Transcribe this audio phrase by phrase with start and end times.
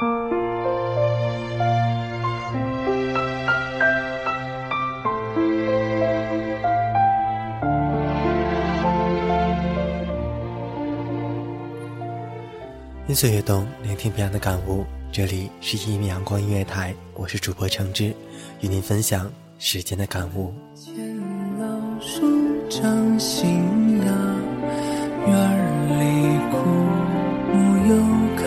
[0.00, 0.06] 音
[13.12, 14.86] 随悦动，聆听彼岸的感悟。
[15.10, 18.14] 这里是一米阳光音乐台，我是主播橙汁，
[18.60, 19.28] 与您分享
[19.58, 20.54] 时间的感悟。
[21.58, 21.66] 老
[22.00, 22.22] 树
[22.70, 24.06] 长新芽，
[25.26, 25.58] 院
[25.88, 26.58] 里枯
[27.52, 27.96] 木又
[28.36, 28.46] 开，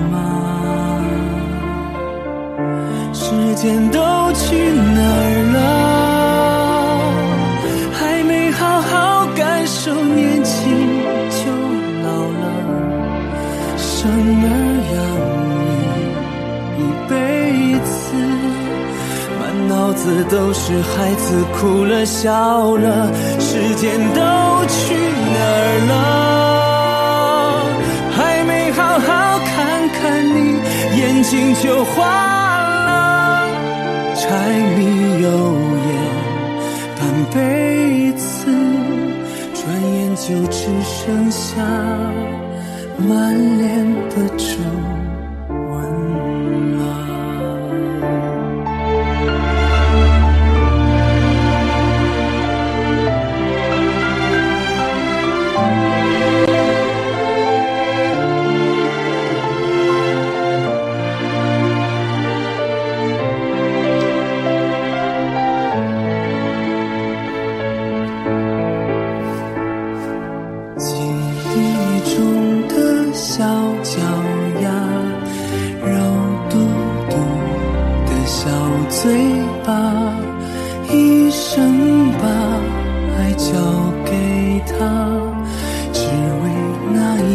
[3.13, 3.99] 时间都
[4.33, 5.59] 去哪儿了？
[7.93, 10.53] 还没好好感受年轻
[11.29, 11.43] 就
[12.03, 12.07] 老
[12.41, 12.43] 了，
[13.77, 14.47] 生儿
[14.93, 14.97] 养
[15.57, 15.61] 女
[16.77, 17.13] 一辈
[17.83, 17.91] 子，
[19.39, 24.19] 满脑子都是孩子哭了笑了，时间都
[24.67, 24.95] 去
[25.33, 25.91] 哪儿了？
[28.15, 29.49] 还没好好看
[29.89, 30.37] 看你，
[30.99, 32.40] 眼睛就花了，
[34.41, 35.29] 柴米油
[35.85, 35.89] 盐
[36.97, 36.99] 半
[37.31, 38.25] 辈子，
[39.53, 39.61] 转
[39.93, 41.47] 眼就只剩下
[42.97, 44.43] 满脸的皱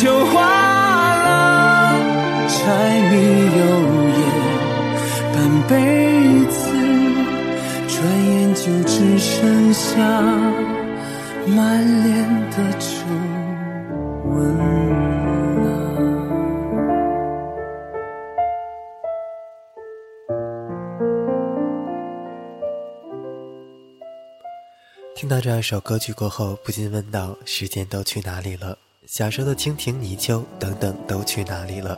[0.00, 0.40] 就花
[1.16, 1.98] 了，
[2.46, 2.56] 柴
[3.10, 3.14] 米
[3.58, 3.60] 油
[4.14, 4.20] 盐
[5.34, 5.36] 半
[5.66, 5.74] 辈
[6.46, 6.70] 子，
[7.88, 9.96] 转眼就只剩下
[11.48, 12.08] 满脸
[12.52, 12.86] 的皱
[14.28, 14.36] 纹。
[25.16, 28.78] 听到这样一首歌曲过后，不禁问道：时间都去哪里了？
[29.08, 31.96] 小时候的蜻蜓、泥鳅等等都去哪里了？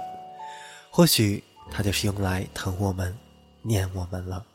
[0.91, 3.13] 或许它就是用来疼我们、
[3.63, 4.47] 念我们了。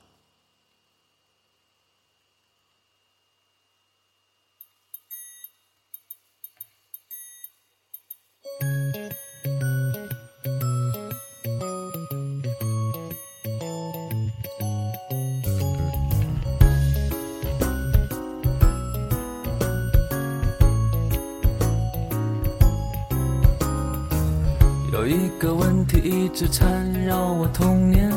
[26.36, 28.12] 直缠绕我童年，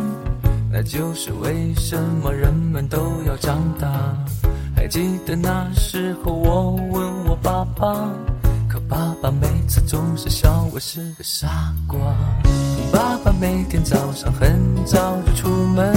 [0.73, 3.89] 那就是为什么人们都要长大？
[4.75, 8.11] 还记得那时候我问我爸爸，
[8.69, 11.97] 可爸爸每次总是笑我是个傻瓜。
[12.93, 15.95] 爸爸每天早上很早就出门，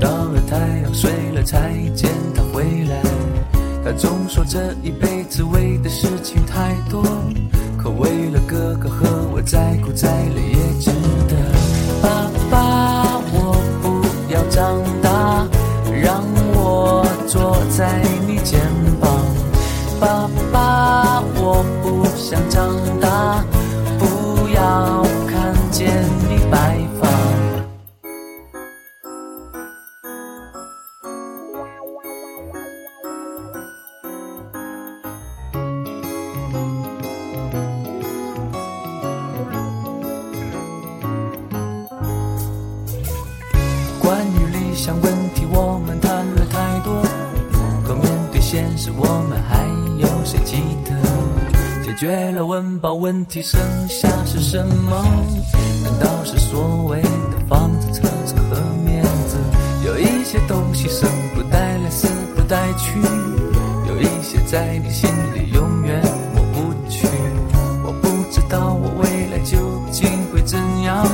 [0.00, 3.02] 到了太阳睡了才见他回来。
[3.84, 7.02] 他总说这一辈子为的事情太多，
[7.76, 10.37] 可为了哥哥和我再苦再累
[22.48, 23.44] 长大，
[23.98, 27.08] 不要看见你白发。
[44.00, 47.02] 关于理想问题，我们谈了太多，
[47.86, 49.66] 可面对现实，我们还
[50.00, 51.17] 有谁记得？
[51.88, 53.58] 解决了温饱问题，剩
[53.88, 55.02] 下是什么？
[55.82, 57.08] 难道是所谓的
[57.48, 59.38] 房子、车子和面子？
[59.86, 62.06] 有一些东西生不带来，死
[62.36, 63.00] 不带去。
[63.88, 66.02] 有一些在你心里永远
[66.34, 67.08] 抹不去。
[67.82, 69.56] 我不知道我未来究
[69.90, 71.06] 竟会怎样，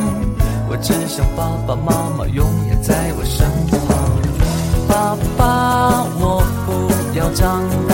[0.68, 3.78] 我只想爸爸妈妈永远在我身旁。
[4.88, 7.93] 爸爸，我不要长大，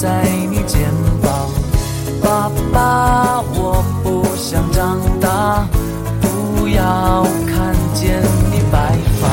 [0.00, 0.88] 在你肩
[1.20, 1.50] 膀。
[2.22, 5.66] 爸爸，我不想长大，
[6.20, 8.22] 不要看见
[8.52, 9.28] 你白发。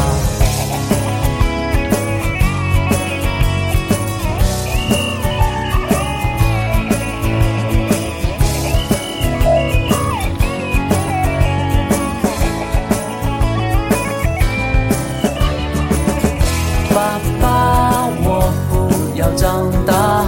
[16.95, 20.25] 爸爸，我不要长大，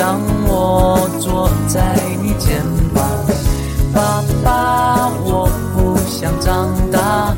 [0.00, 0.18] 让
[0.48, 2.64] 我坐在你肩
[2.94, 3.04] 膀。
[3.92, 7.36] 爸爸，我不想长大，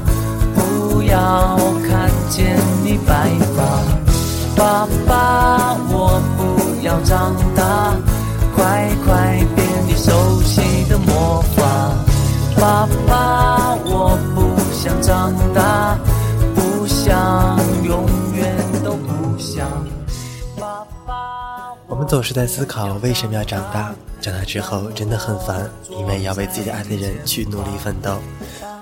[0.54, 3.64] 不要看见你白发。
[4.54, 7.96] 爸爸，我不要长大，
[8.54, 11.64] 快快变你熟悉的魔法。
[12.60, 15.98] 爸爸，我不想长大，
[16.54, 18.06] 不想永
[18.36, 18.54] 远
[18.84, 19.66] 都不想。
[22.12, 28.18] 总是在思考为什么要长大，长大之后真的很烦，因为要为自己爱的人去努力奋斗，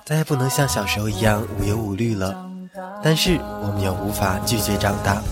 [0.05, 2.35] 再也不能像小时候一样无忧无虑了。
[3.05, 5.23] 但是我们又无法拒绝长大。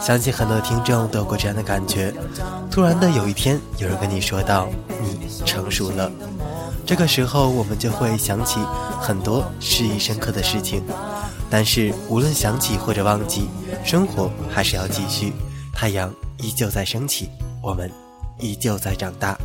[0.00, 2.14] 相信很多听众都有过这样的感觉：
[2.70, 4.66] 突然的有一天，有人跟你说道
[5.04, 6.10] “你成熟了”，
[6.86, 8.58] 这个时候我们就会想起
[8.98, 10.82] 很多记忆深刻的事情。
[11.50, 13.50] 但是无论想起或者忘记，
[13.84, 15.34] 生活还是要继续，
[15.74, 17.28] 太阳依旧在升起，
[17.62, 17.90] 我们
[18.38, 19.38] 依旧在长大。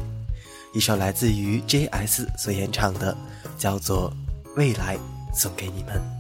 [0.73, 3.15] 一首来自于 J.S 所演唱的，
[3.57, 4.11] 叫做
[4.55, 4.97] 《未来》，
[5.33, 6.18] 送给你们。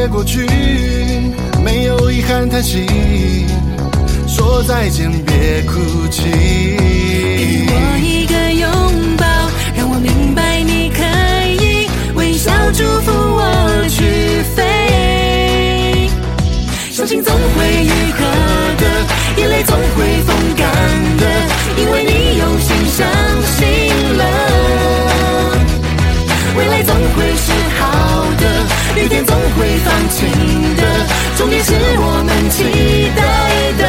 [0.00, 0.46] 别过去，
[1.62, 2.86] 没有遗憾叹息，
[4.26, 5.78] 说再见别哭
[6.10, 6.22] 泣。
[6.24, 8.66] 给我一个拥
[9.18, 9.26] 抱，
[9.76, 11.04] 让我明白你可
[11.62, 16.08] 以微笑祝福我去飞。
[16.90, 18.24] 相信总会愈合
[18.78, 18.84] 的，
[19.36, 20.64] 眼泪总会风干
[31.40, 33.22] 终点是我们期待
[33.78, 33.82] 的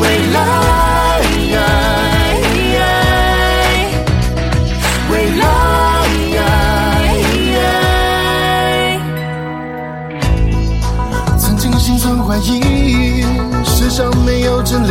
[0.00, 0.02] 未
[0.32, 0.36] 来。
[5.12, 5.44] 未来，
[11.38, 13.22] 曾经心存怀疑，
[13.64, 14.90] 世上没有真理，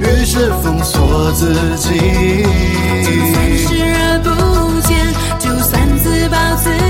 [0.00, 2.42] 于是封锁自己。
[3.04, 4.28] 就算视而不
[4.80, 4.90] 见，
[5.38, 6.85] 就算自暴自弃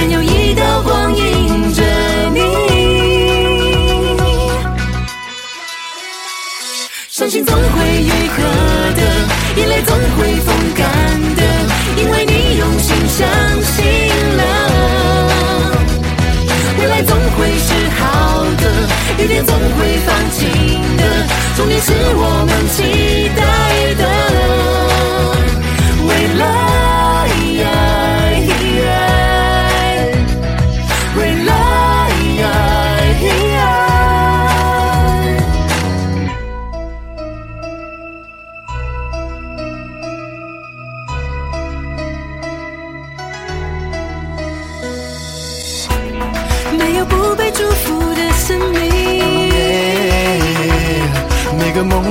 [0.00, 1.82] 弃，仍有一道光映着
[2.32, 2.40] 你。
[7.08, 8.42] 相信总会愈合
[8.96, 9.02] 的，
[9.56, 10.86] 眼泪总会风干
[11.36, 11.42] 的，
[11.96, 13.28] 因为你用心相
[13.62, 13.84] 信
[14.36, 14.42] 了，
[16.78, 18.88] 未来总会是好的，
[19.22, 21.04] 雨天总会放晴的，
[21.56, 22.68] 重点是我们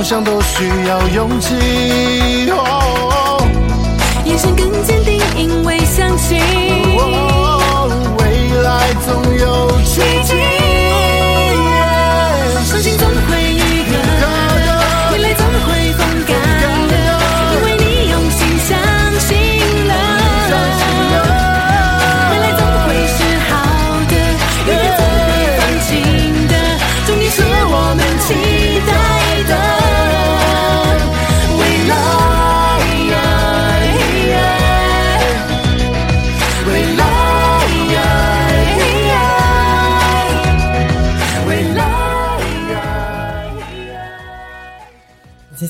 [0.00, 2.48] 梦想都需要勇气。
[2.50, 3.46] 哦。
[4.24, 6.40] 眼神更坚定，因为相信。
[6.96, 7.86] 哦
[8.18, 10.00] 未来总有奇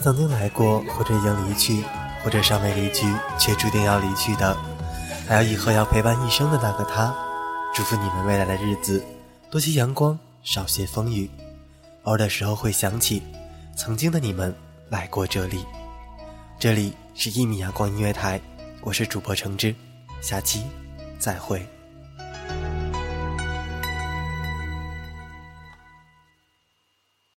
[0.03, 1.85] 曾经来过，或者已经离去，
[2.25, 3.07] 或者尚未离去
[3.39, 4.57] 却注定要离去的，
[5.29, 7.15] 还有以后要陪伴一生的那个他，
[7.75, 9.05] 祝福你们未来的日子
[9.51, 11.31] 多些阳光，少些风雨。
[12.05, 13.23] 偶尔的时候会想起，
[13.77, 14.55] 曾经的你们
[14.89, 15.67] 来过这里。
[16.59, 18.41] 这里是一米阳光音乐台，
[18.81, 19.75] 我是主播橙汁，
[20.23, 20.63] 下期
[21.19, 21.67] 再会。